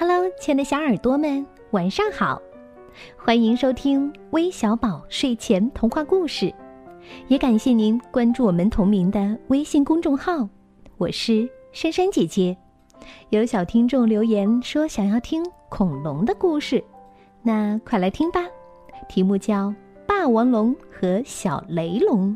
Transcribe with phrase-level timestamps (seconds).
[0.00, 2.40] Hello，亲爱的小耳朵们，晚上好！
[3.18, 6.50] 欢迎收听微小宝睡前童话故事，
[7.28, 10.48] 也感谢您关注我们同名的微信公众号。
[10.96, 12.56] 我是珊珊姐姐。
[13.28, 16.82] 有小听众留言说想要听恐龙的故事，
[17.42, 18.40] 那快来听吧。
[19.06, 19.68] 题目叫
[20.06, 22.34] 《霸王龙和小雷龙》。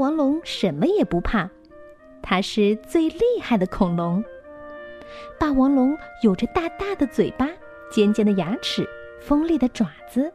[0.00, 1.50] 王龙什么也不怕，
[2.22, 4.24] 它是最厉害的恐龙。
[5.38, 7.46] 霸王龙有着大大的嘴巴、
[7.92, 8.88] 尖尖的牙齿、
[9.20, 10.32] 锋利的爪子，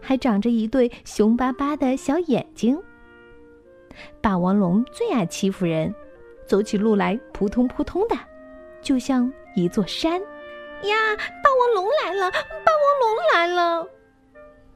[0.00, 2.82] 还长着一对凶巴巴的小眼睛。
[4.20, 5.94] 霸王龙最爱欺负人，
[6.44, 8.16] 走起路来扑通扑通的，
[8.82, 10.20] 就像一座山。
[10.20, 11.16] 呀！
[11.16, 12.30] 霸王龙来了！
[12.30, 13.88] 霸王龙来了！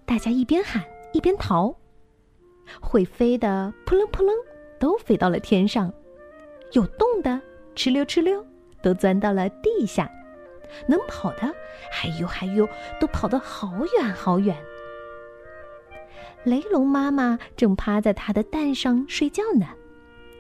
[0.06, 1.74] 大家一边喊一边逃。
[2.80, 4.34] 会飞的扑棱扑棱，
[4.78, 5.90] 都飞到了天上；
[6.72, 7.40] 有洞的
[7.74, 8.44] 哧溜哧溜，
[8.82, 10.06] 都钻到了地下；
[10.86, 11.54] 能跑的，
[11.90, 12.68] 还呦还呦，
[13.00, 14.56] 都跑得好远好远。
[16.44, 19.66] 雷龙妈妈正趴在它的蛋上睡觉呢，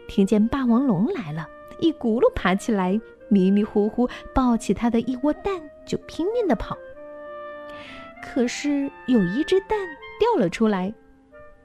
[0.08, 6.76] 听见霸王龙来了，一骨碌爬起来，迷迷糊糊抱起它的一窝蛋，就拼命的跑。
[8.22, 9.78] 可是有一只蛋
[10.18, 10.92] 掉了出来。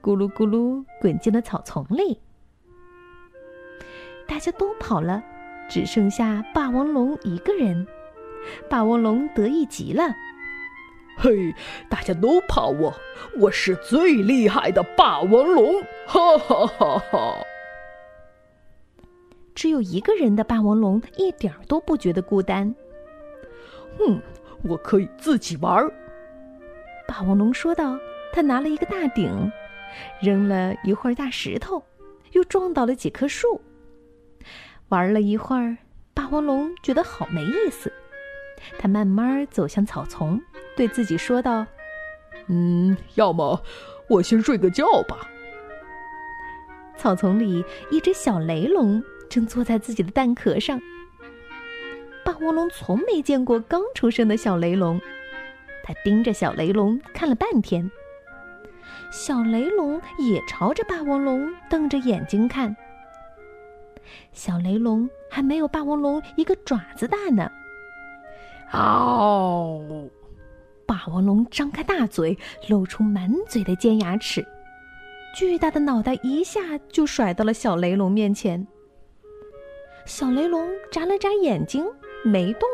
[0.06, 2.20] 咕噜咕噜滚进了草丛里，
[4.28, 5.24] 大家都跑了，
[5.68, 7.88] 只剩下霸王龙一个人。
[8.70, 10.04] 霸王龙得意极了
[11.18, 11.52] ：“嘿，
[11.90, 12.94] 大家都怕我，
[13.40, 17.38] 我是最厉害的霸王龙！”哈哈哈哈！
[19.56, 22.76] 只有一个人的霸王龙一点都不觉得孤单。
[24.08, 24.22] 嗯，
[24.62, 25.84] 我可以自己玩。”
[27.10, 27.98] 霸王龙说道。
[28.34, 29.32] 他拿了一个大鼎。
[30.22, 31.84] 扔了一会儿大石头，
[32.32, 33.62] 又撞倒了几棵树。
[34.90, 35.78] 玩了一会儿，
[36.14, 37.92] 霸王龙觉得好没意思。
[38.80, 40.42] 他慢慢走向草丛，
[40.76, 41.66] 对自己说道
[42.48, 43.62] ：“嗯，要么
[44.08, 45.18] 我先睡个觉吧。”
[46.98, 50.82] 草丛里，一只小雷龙正坐在自己的蛋壳上。
[52.24, 55.00] 霸王龙从没见过刚出生的小雷龙，
[55.84, 57.92] 他盯着小雷龙看了半天。
[59.16, 62.76] 小雷龙也朝着霸王龙瞪着眼睛看。
[64.34, 67.50] 小雷龙还没有霸王龙一个爪子大呢。
[68.72, 70.10] 嗷！
[70.86, 72.38] 霸王龙张开大嘴，
[72.68, 74.46] 露出满嘴的尖牙齿，
[75.34, 78.68] 巨大的脑袋一下就甩到了小雷龙面前。
[80.04, 81.86] 小雷龙眨了眨眼睛，
[82.26, 82.70] 没动。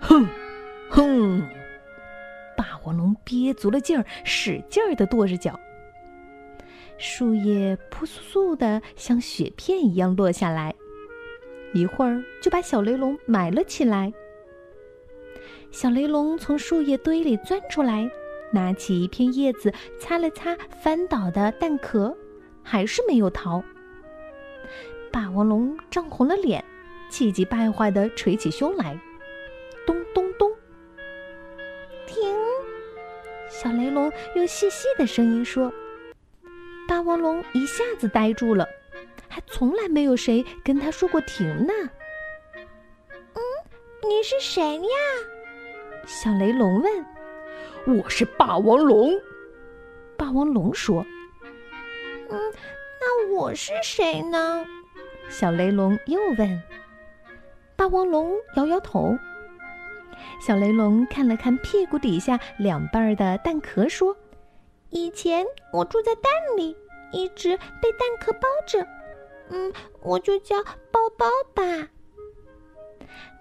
[0.00, 0.26] 哼，
[0.88, 1.42] 哼。
[2.86, 5.58] 霸王龙憋足了劲儿，使劲儿的跺着脚。
[6.98, 10.72] 树叶扑簌簌的像雪片一样落下来，
[11.74, 14.12] 一会儿就把小雷龙埋了起来。
[15.72, 18.08] 小雷龙从树叶堆里钻出来，
[18.52, 22.16] 拿起一片叶子擦了擦翻倒的蛋壳，
[22.62, 23.60] 还是没有逃。
[25.10, 26.64] 霸王龙涨红了脸，
[27.10, 28.96] 气急败坏的捶起胸来，
[33.66, 35.72] 小雷龙用细细的声音说
[36.86, 38.64] ：“霸王龙一下子呆住了，
[39.26, 41.72] 还从来没有谁跟他说过停呢。
[43.34, 43.42] ”“嗯，
[44.08, 44.88] 你是谁呀？”
[46.06, 47.04] 小雷龙问。
[48.00, 49.20] “我是霸王龙。”
[50.16, 51.04] 霸王龙说。
[52.30, 52.52] “嗯，
[53.00, 54.64] 那我是谁呢？”
[55.28, 56.62] 小雷龙又问。
[57.74, 59.18] 霸王龙摇摇头。
[60.40, 64.16] 小雷龙看了看屁股底下两半的蛋壳，说
[64.90, 66.76] ：“以前我住在蛋里，
[67.12, 68.86] 一直被蛋壳包着。
[69.48, 70.56] 嗯，我就叫
[70.90, 71.88] 包包吧。”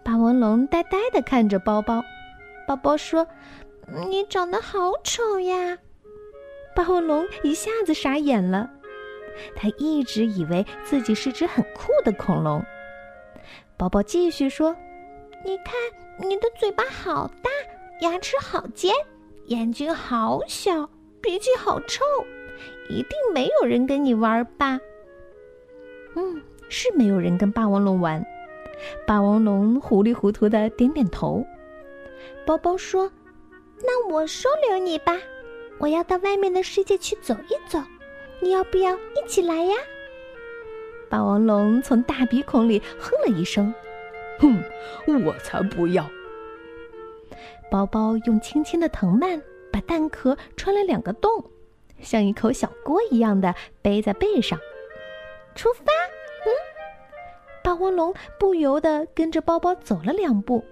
[0.04, 2.04] 霸王龙呆呆的看着包包，
[2.68, 3.28] 包包说
[4.10, 5.78] ：“你长得好丑呀！”
[6.76, 8.70] 霸王龙一下子傻眼了，
[9.56, 12.64] 他一直以为自己是只很酷的恐龙。
[13.78, 14.76] 包包继续说
[15.46, 15.74] ：“你看。”
[16.18, 17.50] 你的嘴巴好大，
[18.00, 18.96] 牙齿好尖，
[19.48, 20.90] 眼睛好小，
[21.22, 22.06] 脾气好臭，
[22.88, 24.80] 一定没有人跟你玩吧？
[26.16, 28.26] 嗯，是没有人跟霸王龙玩。
[29.06, 31.46] 霸王龙糊里糊涂的点点头。
[32.46, 33.12] 包包说
[33.84, 35.18] ：“那我收留你吧，
[35.80, 37.84] 我要到外面的世界去走一走，
[38.40, 39.76] 你要不要一起来呀？”
[41.12, 43.74] 霸王龙从大鼻孔里哼了一声。
[44.40, 44.64] 哼，
[45.26, 46.10] 我才不要！
[47.72, 49.42] 包包用轻轻的藤蔓
[49.72, 51.44] 把蛋壳穿了两个洞，
[52.00, 54.60] 像一口小锅一样的背在背上。
[55.56, 55.84] 出发！
[56.46, 56.50] 嗯
[57.64, 60.64] 霸王龙不由得跟着包包走了两步。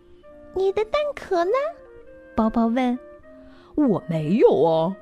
[0.54, 1.52] “你的蛋壳呢？”
[2.34, 2.98] 包包问。
[3.76, 4.96] “我没有啊。”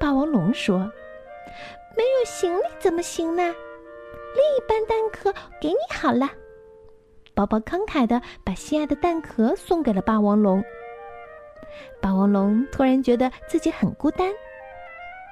[0.00, 0.90] 霸王龙说。
[1.96, 3.42] “没有行李怎么行呢？
[3.42, 6.28] 另一半蛋壳给你好了。”
[7.34, 10.62] 包包慷慨的把心爱的蛋壳送给了霸王龙。
[12.00, 14.30] 霸王龙突然觉得自己很孤单，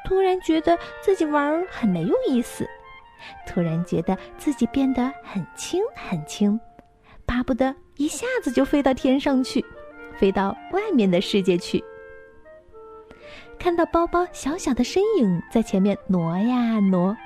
[0.06, 2.66] 突然觉得自己玩很没有意思，
[3.46, 6.58] 突然觉得自己变得很轻很轻，
[7.26, 9.64] 巴不得一下子就飞到天上去，
[10.16, 11.82] 飞到外面的世界去。
[13.58, 17.16] 看到包包小小的身影在前面挪呀挪，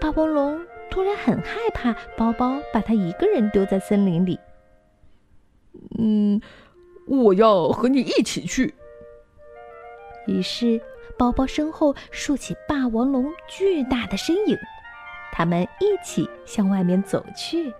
[0.00, 0.60] 霸王龙
[0.90, 4.38] 突然很害怕包包把他一个人丢在森林里。
[5.98, 6.40] 嗯。
[7.06, 8.72] 我要和你一起去。
[10.28, 10.80] 于是，
[11.18, 14.56] 包包身后竖起霸王龙巨大的身影，
[15.32, 17.72] 他们一起向外面走去。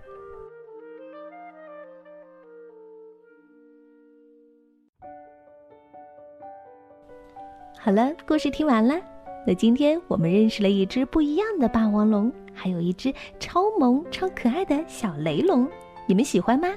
[7.77, 9.10] 好了，故事听完了。
[9.45, 15.67] 那今天我们认识了一只不一样的霸王龙，还有一只超萌、超可爱的小雷龙，
[16.05, 16.67] 你们喜欢吗？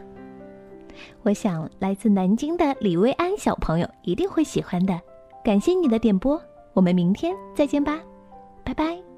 [1.22, 4.98] 我想，来自南京的李薇安小朋友一定会喜欢的。
[5.44, 6.40] 感谢你的点播，
[6.72, 8.00] 我们明天再见吧，
[8.64, 9.13] 拜拜。